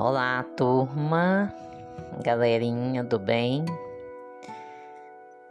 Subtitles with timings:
[0.00, 1.52] Olá, turma,
[2.22, 3.64] galerinha do bem.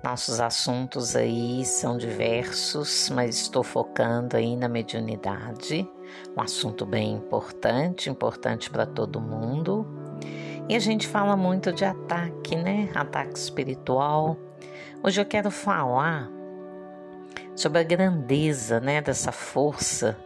[0.02, 5.86] Nossos assuntos aí são diversos, mas estou focando aí na mediunidade,
[6.34, 9.86] um assunto bem importante, importante para todo mundo.
[10.70, 12.90] E a gente fala muito de ataque, né?
[12.96, 14.38] Ataque espiritual.
[15.04, 16.32] Hoje eu quero falar
[17.54, 20.18] sobre a grandeza, né, dessa força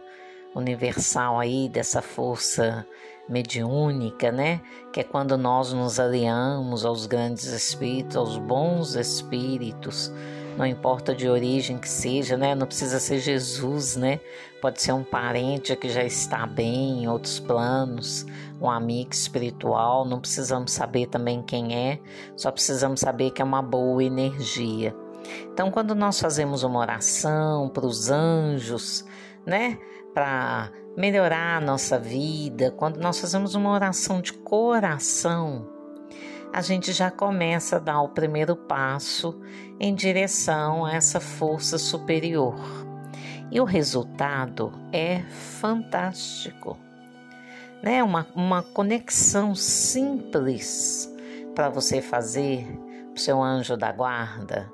[0.54, 2.86] universal aí, dessa força
[3.32, 4.60] mediúnica, né?
[4.92, 10.12] Que é quando nós nos aliamos aos grandes espíritos, aos bons espíritos,
[10.56, 12.54] não importa de origem que seja, né?
[12.54, 14.20] Não precisa ser Jesus, né?
[14.60, 18.26] Pode ser um parente que já está bem em outros planos,
[18.60, 21.98] um amigo espiritual, não precisamos saber também quem é,
[22.36, 24.94] só precisamos saber que é uma boa energia.
[25.52, 29.04] Então, quando nós fazemos uma oração para os anjos,
[29.46, 29.78] né?
[30.12, 35.68] Para melhorar a nossa vida, quando nós fazemos uma oração de coração,
[36.52, 39.40] a gente já começa a dar o primeiro passo
[39.80, 42.56] em direção a essa força superior.
[43.50, 46.76] E o resultado é fantástico.
[47.82, 48.02] Né?
[48.02, 51.10] Uma, uma conexão simples
[51.54, 52.66] para você fazer
[53.12, 54.70] para o seu anjo da guarda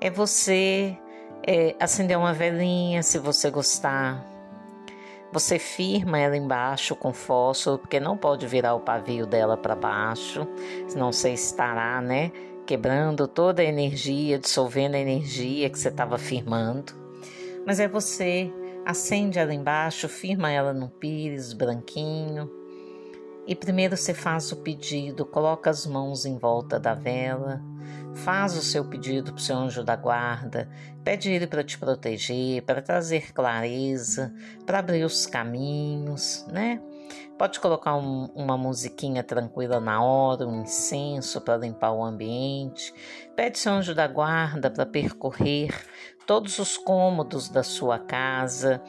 [0.00, 0.96] é você
[1.46, 4.24] é, acender uma velinha se você gostar,
[5.32, 10.46] você firma ela embaixo com fósforo, porque não pode virar o pavio dela para baixo,
[10.88, 12.32] senão você estará, né,
[12.66, 16.92] quebrando toda a energia, dissolvendo a energia que você estava firmando.
[17.66, 18.52] Mas é você
[18.84, 22.50] acende ela embaixo, firma ela no pires branquinho.
[23.46, 27.62] E primeiro você faz o pedido, coloca as mãos em volta da vela,
[28.14, 30.68] Faz o seu pedido para o seu anjo da guarda,
[31.02, 34.34] pede ele para te proteger, para trazer clareza,
[34.66, 36.80] para abrir os caminhos, né?
[37.38, 42.92] Pode colocar um, uma musiquinha tranquila na hora, um incenso para limpar o ambiente.
[43.34, 45.74] Pede seu anjo da guarda para percorrer
[46.26, 48.82] todos os cômodos da sua casa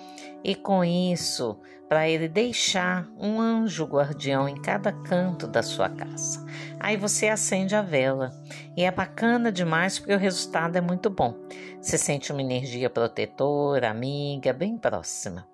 [0.44, 1.58] e com isso
[1.92, 6.42] para ele deixar um anjo guardião em cada canto da sua casa.
[6.80, 8.32] Aí você acende a vela
[8.78, 11.36] e é bacana demais porque o resultado é muito bom.
[11.82, 15.46] Você sente uma energia protetora, amiga, bem próxima.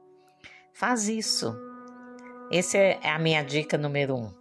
[0.71, 1.57] Faz isso.
[2.51, 4.31] Essa é a minha dica número um.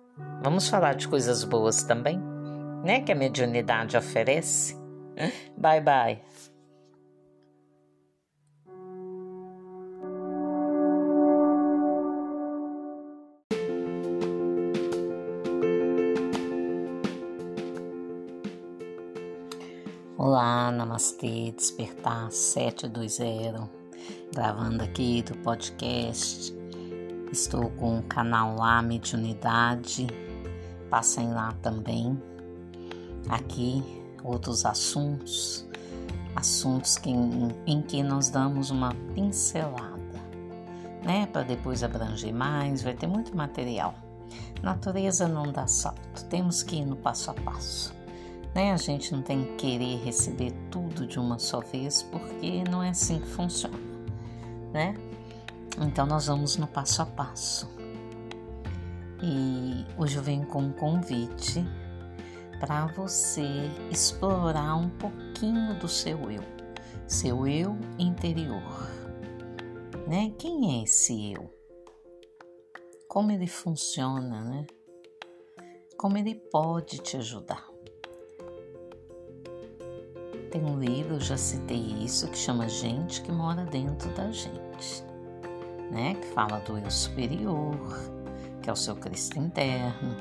[0.42, 2.20] Vamos falar de coisas boas também,
[2.84, 3.00] né?
[3.00, 4.76] Que a mediunidade oferece.
[5.56, 6.20] Bye bye.
[20.36, 23.70] Olá, Namastê, Despertar 720,
[24.34, 26.54] gravando aqui do podcast.
[27.32, 30.06] Estou com o canal lá, Mediunidade,
[30.90, 32.20] passem lá também.
[33.30, 33.82] Aqui,
[34.22, 35.66] outros assuntos,
[36.34, 40.20] assuntos que, em, em que nós damos uma pincelada,
[41.02, 41.26] né?
[41.32, 43.94] Para depois abranger mais, vai ter muito material.
[44.62, 47.95] Natureza não dá salto, temos que ir no passo a passo.
[48.56, 48.72] Né?
[48.72, 52.88] A gente não tem que querer receber tudo de uma só vez, porque não é
[52.88, 53.76] assim que funciona,
[54.72, 54.94] né?
[55.78, 57.68] Então nós vamos no passo a passo.
[59.22, 61.62] E hoje eu venho com um convite
[62.58, 66.42] para você explorar um pouquinho do seu eu,
[67.06, 68.90] seu eu interior.
[70.08, 70.32] Né?
[70.38, 71.52] Quem é esse eu?
[73.06, 74.66] Como ele funciona, né?
[75.98, 77.75] Como ele pode te ajudar?
[80.56, 85.04] Tem um livro, já citei isso, que chama Gente que Mora Dentro da Gente,
[85.90, 86.14] né?
[86.14, 87.76] Que fala do eu superior,
[88.62, 90.16] que é o seu Cristo interno,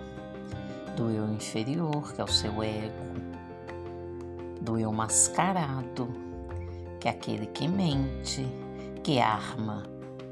[0.97, 3.16] do eu inferior, que é o seu ego,
[4.59, 6.09] do eu mascarado,
[7.00, 8.46] que é aquele que mente,
[9.05, 9.84] que arma,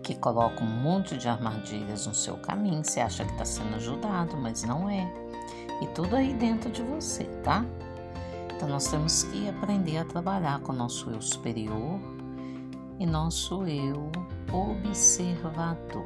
[0.02, 2.84] que coloca um monte de armadilhas no seu caminho.
[2.84, 5.10] Você acha que está sendo ajudado, mas não é.
[5.82, 7.66] E tudo aí dentro de você, tá?
[8.63, 12.00] Então nós temos que aprender a trabalhar com nosso eu superior
[12.98, 14.10] e nosso eu
[14.54, 16.06] observador.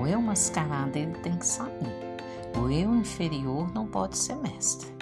[0.00, 2.18] O eu mascarado ele tem que sair.
[2.60, 4.92] O eu inferior não pode ser mestre.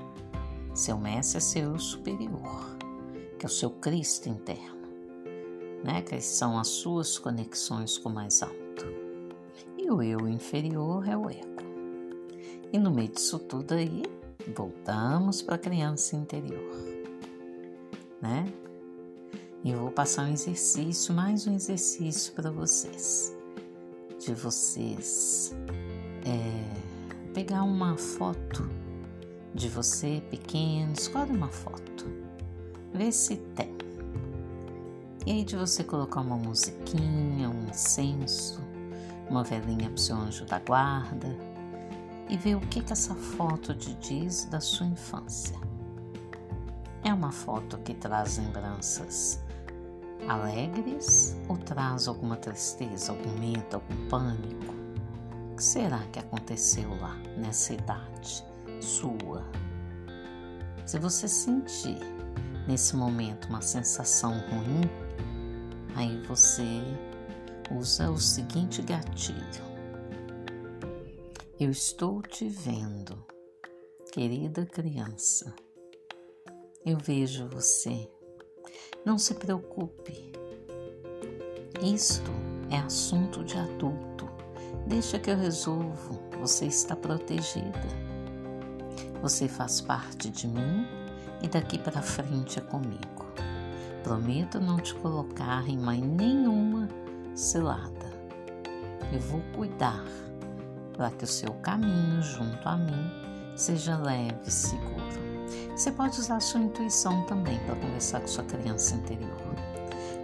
[0.75, 2.77] Seu mestre é seu eu superior,
[3.39, 4.87] que é o seu Cristo interno,
[5.83, 6.03] né?
[6.03, 8.85] Que são as suas conexões com o mais alto.
[9.79, 11.65] E o eu inferior é o ego.
[12.71, 14.03] E no meio disso tudo aí,
[14.53, 16.75] voltamos para a criança interior,
[18.21, 18.47] né?
[19.63, 23.35] E eu vou passar um exercício, mais um exercício para vocês,
[24.19, 25.55] de vocês
[26.27, 28.69] é, pegar uma foto
[29.55, 32.07] de você pequeno, escolhe uma foto,
[32.93, 33.73] vê se tem.
[35.25, 38.61] E aí de você colocar uma musiquinha, um incenso,
[39.31, 41.35] uma velinha para o seu anjo da guarda
[42.29, 45.57] e ver o que, que essa foto te diz da sua infância.
[47.03, 49.45] É uma foto que traz lembranças
[50.29, 54.75] alegres ou traz alguma tristeza, algum medo, algum pânico?
[55.53, 58.45] O que será que aconteceu lá nessa idade
[58.81, 59.45] sua?
[60.87, 61.99] Se você sentir
[62.67, 64.91] nesse momento uma sensação ruim,
[65.95, 66.83] aí você
[67.71, 69.74] usa o seguinte gatilho.
[71.59, 73.25] Eu estou te vendo,
[74.11, 75.55] querida criança.
[76.85, 78.11] Eu vejo você.
[79.05, 80.33] Não se preocupe.
[81.81, 82.33] Isto
[82.73, 84.29] é assunto de adulto.
[84.89, 86.21] Deixa que eu resolvo.
[86.41, 87.87] Você está protegida.
[89.23, 90.85] Você faz parte de mim
[91.41, 93.27] e daqui para frente é comigo.
[94.03, 96.89] Prometo não te colocar em mais nenhuma
[97.33, 98.13] cilada.
[99.13, 100.05] Eu vou cuidar
[100.97, 103.11] para que o seu caminho junto a mim
[103.57, 104.95] seja leve e seguro.
[105.77, 109.45] Você pode usar sua intuição também para conversar com sua criança interior.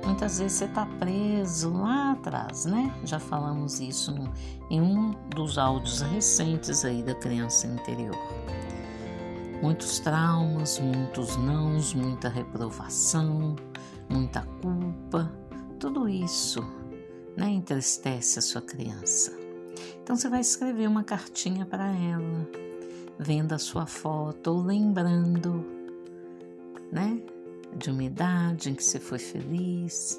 [0.05, 2.95] Muitas vezes você está preso lá atrás, né?
[3.05, 4.33] Já falamos isso no,
[4.71, 8.17] em um dos áudios recentes aí da criança interior.
[9.63, 13.57] Muitos traumas, muitos nãos, muita reprovação,
[14.09, 15.31] muita culpa,
[15.79, 16.65] tudo isso
[17.37, 19.40] né, entristece a sua criança.
[20.03, 22.49] Então você vai escrever uma cartinha para ela
[23.19, 25.63] vendo a sua foto ou lembrando,
[26.91, 27.21] né,
[27.77, 30.19] de uma idade em que você foi feliz,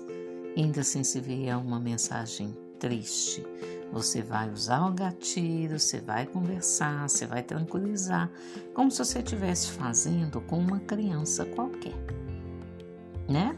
[0.55, 3.43] ainda assim se vier uma mensagem triste,
[3.91, 8.29] você vai usar o gatilho, você vai conversar, você vai tranquilizar,
[8.73, 11.97] como se você estivesse fazendo com uma criança qualquer,
[13.27, 13.57] né?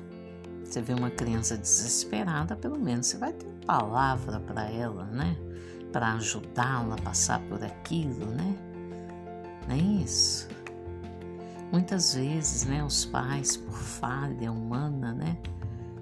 [0.63, 5.37] Você vê uma criança desesperada, pelo menos você vai ter palavra para ela, né?
[5.93, 8.57] Para ajudá-la a passar por aquilo, né?
[9.67, 10.49] Não é isso?
[11.71, 15.37] Muitas vezes, né, os pais, por falha humana, né,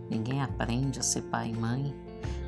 [0.10, 1.96] ninguém aprende a ser pai e mãe.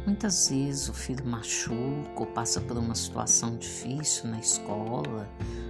[0.06, 5.30] Muitas vezes o filho machuca ou passa por uma situação difícil na escola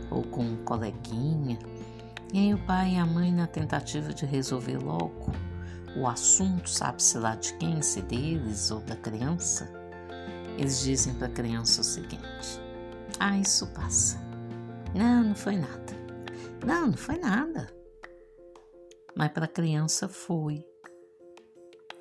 [0.10, 1.60] ou com um coleguinha.
[2.34, 5.31] E aí o pai e a mãe, na tentativa de resolver logo
[5.96, 9.72] o assunto, sabe-se lá de quem, se deles ou da criança,
[10.58, 12.60] eles dizem para a criança o seguinte:
[13.20, 14.20] Ah, isso passa.
[14.94, 15.94] Não, não foi nada.
[16.66, 17.68] Não, não foi nada.
[19.16, 20.66] Mas para a criança foi.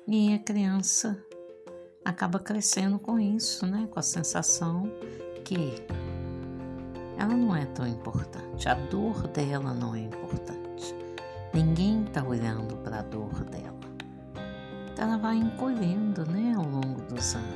[0.07, 1.23] E a criança
[2.03, 3.87] acaba crescendo com isso, né?
[3.89, 4.91] Com a sensação
[5.43, 5.73] que
[7.17, 10.93] ela não é tão importante, a dor dela não é importante.
[11.53, 13.79] Ninguém está olhando para a dor dela.
[14.91, 17.52] Então ela vai encolhendo, né, ao longo dos anos.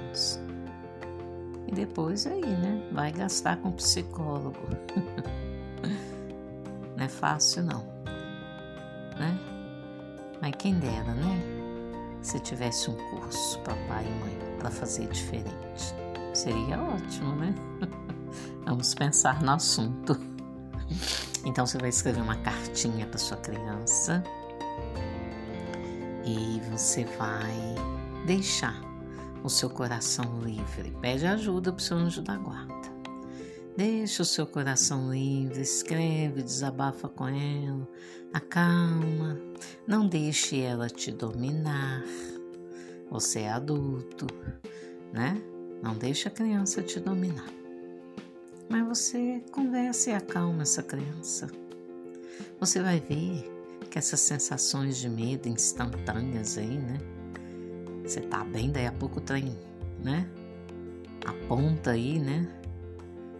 [1.77, 2.81] Depois aí, né?
[2.91, 4.57] Vai gastar com psicólogo.
[6.97, 7.85] não é fácil não,
[9.15, 9.38] né?
[10.41, 11.39] Mas quem dera, né?
[12.24, 15.93] Se tivesse um curso para pai e mãe para fazer diferente.
[16.34, 17.53] Seria ótimo, né?
[18.65, 20.19] Vamos pensar no assunto.
[21.46, 24.24] Então você vai escrever uma cartinha para sua criança
[26.25, 27.75] e você vai
[28.25, 28.87] deixar
[29.44, 30.91] o seu coração livre.
[31.01, 32.98] Pede ajuda para o seu anjo da guarda.
[33.75, 37.88] Deixa o seu coração livre, escreve, desabafa com ela,
[38.34, 39.39] acalma,
[39.86, 42.03] não deixe ela te dominar.
[43.12, 44.25] Você é adulto,
[45.13, 45.39] né?
[45.84, 47.50] Não deixe a criança te dominar.
[48.67, 51.48] Mas você conversa e acalma essa criança.
[52.60, 53.48] Você vai ver
[53.91, 56.98] que essas sensações de medo instantâneas aí, né?
[58.08, 59.54] Você tá bem, daí a pouco o trem,
[60.02, 60.26] né?
[61.26, 62.48] Aponta aí, né?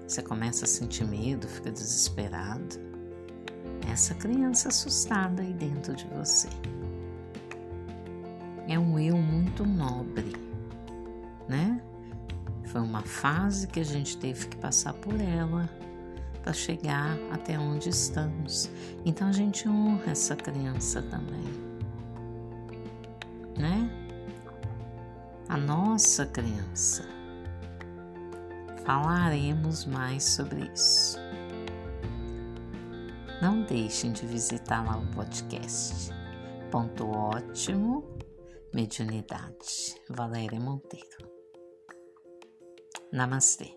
[0.06, 2.76] Você começa a sentir medo, fica desesperado.
[3.90, 6.50] Essa criança assustada aí dentro de você.
[8.68, 10.36] É um eu muito nobre,
[11.48, 11.82] né?
[12.66, 15.70] Foi uma fase que a gente teve que passar por ela
[16.44, 18.70] para chegar até onde estamos.
[19.06, 21.46] Então a gente honra essa criança também,
[23.58, 23.87] né?
[25.58, 27.04] Nossa criança.
[28.86, 31.18] Falaremos mais sobre isso.
[33.42, 36.10] Não deixem de visitar lá o podcast.
[36.72, 38.04] Ponto ótimo,
[38.74, 39.96] mediunidade.
[40.10, 41.30] Valéria Monteiro.
[43.12, 43.77] Namastê.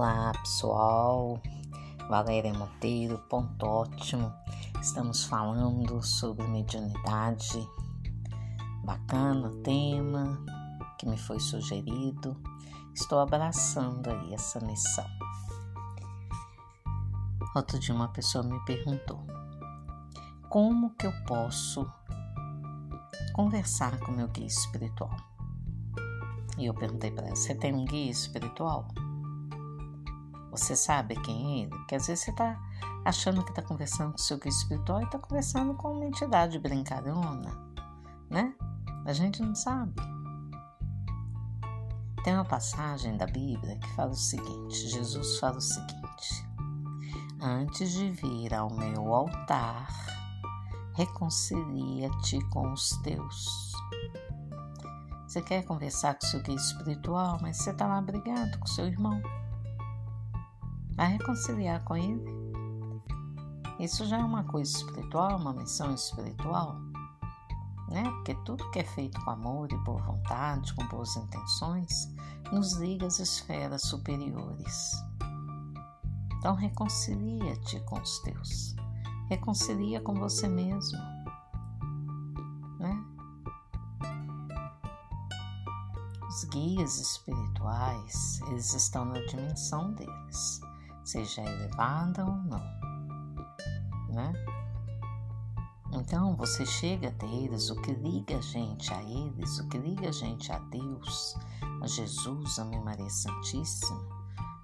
[0.00, 1.38] Olá pessoal,
[2.08, 4.32] Valéria Monteiro, ponto ótimo.
[4.80, 7.68] Estamos falando sobre mediunidade.
[8.82, 10.42] Bacana tema
[10.98, 12.34] que me foi sugerido.
[12.94, 15.04] Estou abraçando aí essa missão.
[17.54, 19.22] Outro dia uma pessoa me perguntou:
[20.48, 21.86] como que eu posso
[23.34, 25.14] conversar com meu guia espiritual?
[26.56, 28.88] E eu perguntei para ela: você tem um guia espiritual?
[30.50, 31.70] Você sabe quem é ele?
[31.70, 32.60] Porque às vezes você está
[33.04, 36.58] achando que está conversando com o seu guia espiritual e está conversando com uma entidade
[36.58, 37.50] brincalhona,
[38.28, 38.54] né?
[39.06, 39.94] A gente não sabe.
[42.22, 46.46] Tem uma passagem da Bíblia que fala o seguinte: Jesus fala o seguinte:
[47.40, 49.88] Antes de vir ao meu altar,
[50.94, 53.72] reconcilia-te com os teus.
[55.26, 59.22] Você quer conversar com seu guia espiritual, mas você está lá brigado com seu irmão
[60.96, 62.40] a reconciliar com Ele.
[63.80, 66.78] Isso já é uma coisa espiritual, uma missão espiritual,
[67.88, 68.04] né?
[68.04, 72.14] Porque tudo que é feito com amor e boa vontade, com boas intenções,
[72.52, 74.92] nos liga às esferas superiores.
[76.36, 78.76] Então reconcilia-te com os teus,
[79.30, 80.98] reconcilia com você mesmo,
[82.78, 83.02] né?
[86.28, 90.60] Os guias espirituais, eles estão na dimensão deles
[91.10, 92.62] seja elevada ou não,
[94.10, 94.32] né?
[95.92, 100.08] Então você chega até eles, o que liga a gente a eles, o que liga
[100.08, 101.34] a gente a Deus,
[101.82, 104.00] a Jesus, a Mãe Maria Santíssima,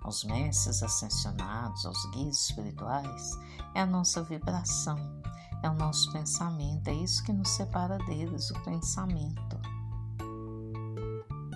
[0.04, 3.32] aos mestres ascensionados, aos guias espirituais,
[3.74, 5.20] é a nossa vibração,
[5.64, 9.60] é o nosso pensamento, é isso que nos separa deles, o pensamento.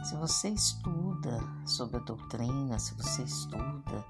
[0.03, 4.05] Se você estuda sobre a doutrina, se você estuda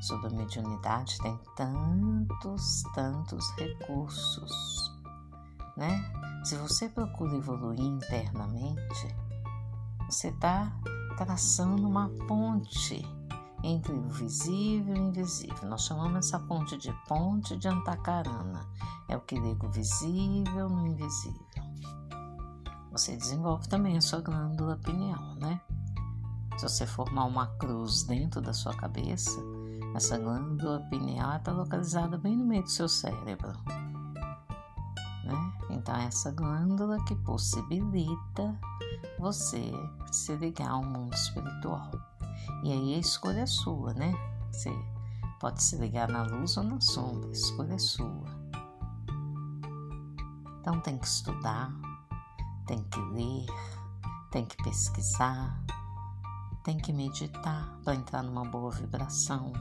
[0.00, 4.98] sobre a mediunidade tem tantos, tantos recursos,
[5.76, 6.12] né?
[6.44, 9.14] Se você procura evoluir internamente,
[10.06, 10.72] você está
[11.16, 13.06] traçando uma ponte
[13.62, 15.68] entre o visível e o invisível.
[15.68, 18.66] Nós chamamos essa ponte de ponte de Antacarana.
[19.06, 21.46] É o que liga o visível no invisível.
[22.90, 25.60] Você desenvolve também a sua glândula pineal, né?
[26.56, 29.40] Se você formar uma cruz dentro da sua cabeça,
[29.94, 33.52] essa glândula pineal está localizada bem no meio do seu cérebro.
[35.24, 35.52] Né?
[35.70, 38.58] Então, é essa glândula que possibilita
[39.18, 39.72] você
[40.10, 41.90] se ligar ao mundo espiritual.
[42.62, 44.14] E aí a escolha é sua, né?
[44.50, 44.70] Você
[45.38, 48.40] pode se ligar na luz ou na sombra, a escolha é sua.
[50.60, 51.72] Então tem que estudar,
[52.66, 53.46] tem que ler,
[54.30, 55.58] tem que pesquisar,
[56.62, 59.52] tem que meditar para entrar numa boa vibração.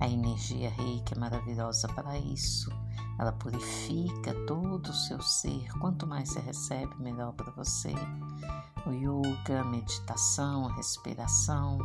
[0.00, 2.70] A energia reiki é maravilhosa para isso.
[3.18, 5.68] Ela purifica todo o seu ser.
[5.78, 7.94] Quanto mais você recebe, melhor para você.
[8.86, 11.78] O yoga, a meditação, a respiração,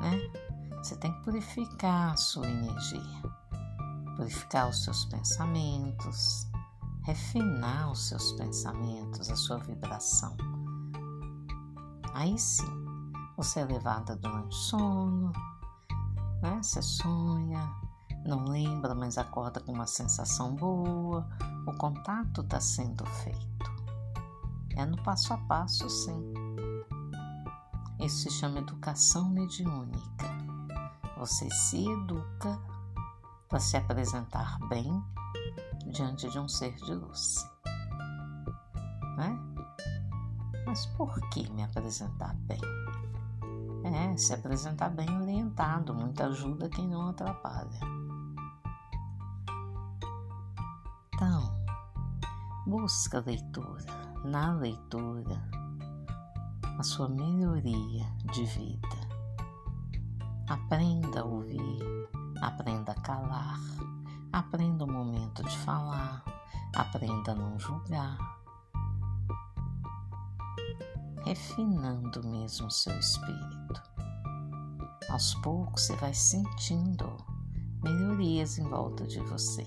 [0.00, 0.18] né?
[0.78, 3.22] Você tem que purificar a sua energia,
[4.16, 6.46] purificar os seus pensamentos,
[7.02, 10.36] refinar os seus pensamentos, a sua vibração.
[12.14, 12.86] Aí sim,
[13.36, 15.32] você é levada durante o sono,
[16.42, 16.60] né?
[16.62, 17.72] Você sonha,
[18.24, 21.28] não lembra, mas acorda com uma sensação boa,
[21.66, 23.78] o contato está sendo feito.
[24.76, 26.34] É no passo a passo, sim.
[28.00, 30.28] Isso se chama educação mediúnica.
[31.16, 32.60] Você se educa
[33.48, 35.02] para se apresentar bem
[35.86, 37.44] diante de um ser de luz.
[39.16, 39.36] Né?
[40.64, 42.60] Mas por que me apresentar bem?
[43.84, 47.80] É, se apresentar bem orientado, muita ajuda quem não atrapalha.
[51.14, 51.54] Então,
[52.66, 53.86] busca a leitura,
[54.24, 55.42] na leitura,
[56.78, 59.08] a sua melhoria de vida.
[60.48, 62.08] Aprenda a ouvir,
[62.40, 63.60] aprenda a calar,
[64.32, 66.24] aprenda o momento de falar,
[66.74, 68.38] aprenda a não julgar
[71.28, 73.57] refinando mesmo o seu espírito.
[75.08, 77.16] Aos poucos você vai sentindo
[77.82, 79.66] melhorias em volta de você,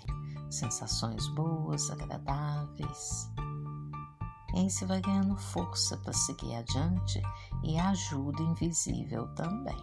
[0.50, 3.32] sensações boas, agradáveis.
[4.54, 7.22] E aí você vai ganhando força para seguir adiante
[7.64, 9.78] e ajuda invisível também.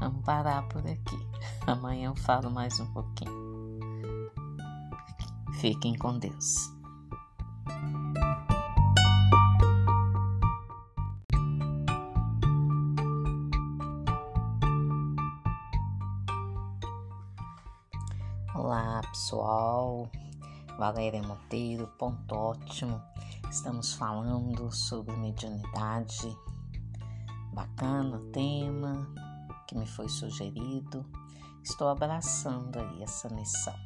[0.00, 1.28] Vamos parar por aqui.
[1.66, 3.48] Amanhã eu falo mais um pouquinho.
[5.60, 6.77] Fiquem com Deus.
[18.58, 20.10] Olá pessoal,
[20.76, 23.00] Valéria Monteiro, ponto ótimo.
[23.48, 26.36] Estamos falando sobre mediunidade.
[27.54, 29.06] Bacana tema
[29.68, 31.06] que me foi sugerido.
[31.62, 33.76] Estou abraçando aí essa missão.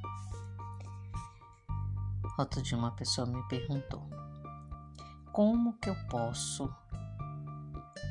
[2.38, 4.08] Outro dia uma pessoa me perguntou:
[5.32, 6.74] como que eu posso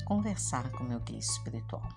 [0.05, 1.89] conversar com meu guia espiritual?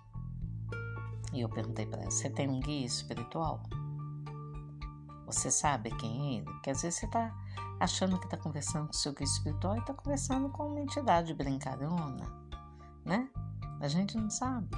[1.35, 3.62] E eu perguntei para ela: você tem um guia espiritual?
[5.26, 6.45] Você sabe quem é ele?
[6.45, 7.35] Porque às vezes você está
[7.81, 11.35] achando que está conversando com o seu guia espiritual e está conversando com uma entidade
[11.35, 12.26] brincalhona,
[13.04, 13.28] né?
[13.81, 14.71] A gente não sabe.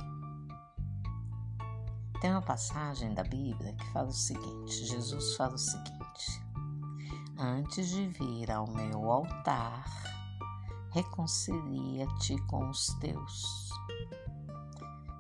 [2.21, 6.43] Tem uma passagem da Bíblia que fala o seguinte: Jesus fala o seguinte:
[7.39, 9.85] Antes de vir ao meu altar,
[10.91, 13.71] reconcilia-te com os teus.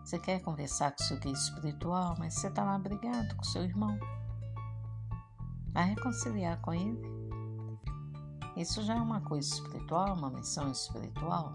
[0.03, 3.99] Você quer conversar com seu guia espiritual, mas você está lá brigado com seu irmão.
[5.77, 7.03] Vai reconciliar com ele.
[8.57, 11.53] Isso já é uma coisa espiritual, uma missão espiritual,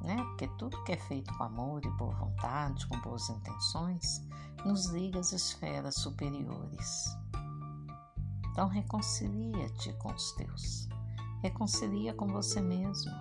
[0.00, 0.16] né?
[0.16, 4.26] Porque tudo que é feito com amor e boa vontade, com boas intenções,
[4.64, 7.14] nos liga às esferas superiores.
[8.50, 10.88] Então reconcilia-te com os teus.
[11.42, 13.12] Reconcilia com você mesmo.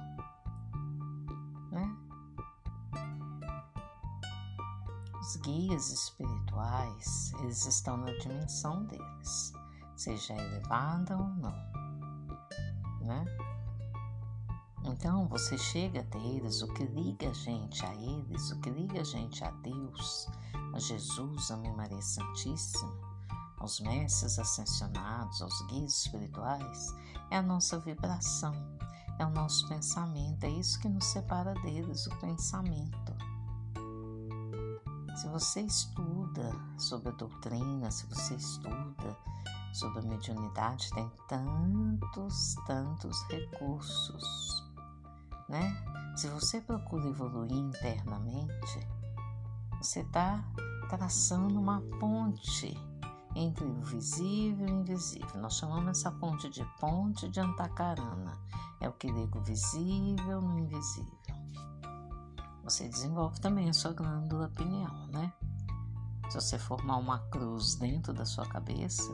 [1.69, 1.97] Né?
[5.19, 9.53] Os guias espirituais, eles estão na dimensão deles
[10.01, 11.55] seja elevada ou não,
[13.01, 13.23] né?
[14.83, 19.01] Então você chega até eles, o que liga a gente a eles, o que liga
[19.01, 20.27] a gente a Deus,
[20.73, 22.91] a Jesus, a Maria Santíssima,
[23.59, 26.95] aos mestres ascensionados, aos guias espirituais,
[27.29, 28.55] é a nossa vibração,
[29.19, 33.15] é o nosso pensamento, é isso que nos separa deles, o pensamento.
[35.15, 39.30] Se você estuda sobre a doutrina, se você estuda
[39.73, 44.71] sobre a mediunidade tem tantos, tantos recursos,
[45.47, 45.83] né?
[46.15, 48.87] Se você procura evoluir internamente,
[49.77, 50.43] você está
[50.89, 52.77] traçando uma ponte
[53.35, 55.39] entre o visível e o invisível.
[55.39, 58.37] Nós chamamos essa ponte de ponte de Antacarana.
[58.79, 61.17] É o que liga o visível no invisível.
[62.63, 65.33] Você desenvolve também a sua glândula pineal, né?
[66.29, 69.11] Se você formar uma cruz dentro da sua cabeça,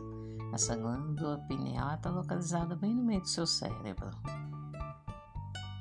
[0.53, 4.11] essa glândula pineal está localizada bem no meio do seu cérebro.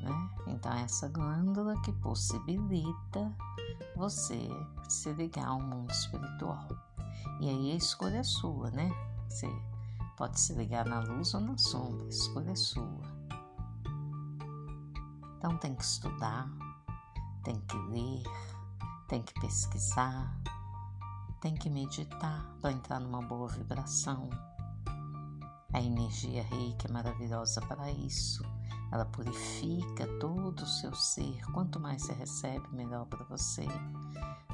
[0.02, 0.30] Né?
[0.48, 3.32] Então, é essa glândula que possibilita
[3.96, 4.48] você
[4.88, 6.68] se ligar ao mundo espiritual.
[7.40, 8.90] E aí a escolha é sua, né?
[9.28, 9.48] Você
[10.16, 13.16] pode se ligar na luz ou na sombra, a escolha é sua.
[15.36, 16.48] Então tem que estudar,
[17.42, 18.22] tem que ler,
[19.08, 20.40] tem que pesquisar,
[21.40, 24.30] tem que meditar para entrar numa boa vibração.
[25.72, 28.42] A energia reiki é maravilhosa para isso.
[28.92, 31.40] Ela purifica todo o seu ser.
[31.52, 33.66] Quanto mais você recebe, melhor para você.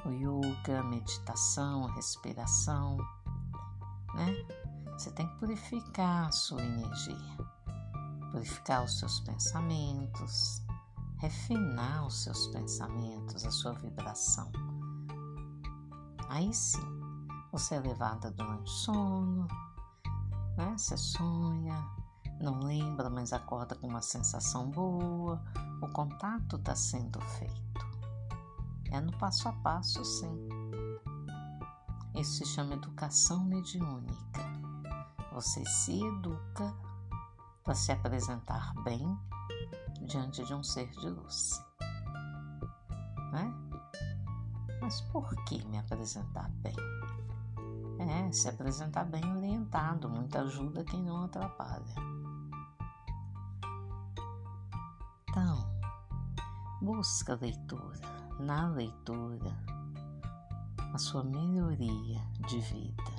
[0.05, 2.97] O yoga, a meditação, a respiração,
[4.15, 4.35] né?
[4.93, 7.37] Você tem que purificar a sua energia,
[8.31, 10.63] purificar os seus pensamentos,
[11.19, 14.51] refinar os seus pensamentos, a sua vibração.
[16.29, 16.81] Aí sim,
[17.51, 19.49] você é levada durante o sono,
[20.57, 20.75] né?
[20.77, 21.87] Você sonha,
[22.41, 25.43] não lembra, mas acorda com uma sensação boa,
[25.81, 27.87] o contato está sendo feito.
[28.91, 30.49] É no passo a passo, sim.
[32.15, 34.43] Isso se chama educação mediúnica.
[35.33, 36.75] Você se educa
[37.65, 39.19] para se apresentar bem
[40.03, 41.63] diante de um ser de luz.
[43.33, 43.55] Né?
[44.81, 46.77] Mas por que me apresentar bem?
[48.09, 51.95] É, se apresentar bem orientado, muita ajuda quem não atrapalha.
[55.29, 55.65] Então,
[56.81, 58.01] busca a leitura,
[58.41, 59.57] na leitura,
[60.93, 63.13] a sua melhoria de vida.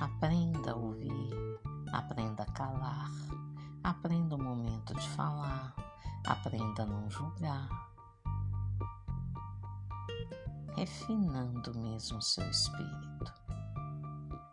[0.00, 1.60] Aprenda a ouvir,
[1.92, 3.10] aprenda a calar,
[3.84, 5.74] aprenda o momento de falar,
[6.26, 7.68] aprenda a não julgar,
[10.74, 13.07] refinando mesmo seu espírito.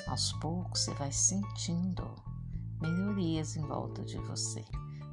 [0.07, 2.15] Aos poucos você vai sentindo
[2.79, 4.63] melhorias em volta de você,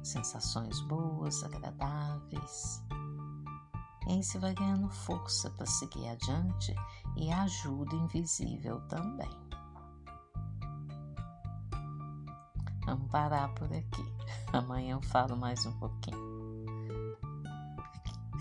[0.03, 2.83] sensações boas, agradáveis.
[4.07, 6.75] E aí você vai ganhando força para seguir adiante
[7.15, 9.31] e ajuda invisível também.
[12.85, 14.13] Vamos parar por aqui.
[14.51, 16.33] Amanhã eu falo mais um pouquinho.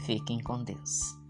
[0.04, 1.21] Fiquem com Deus.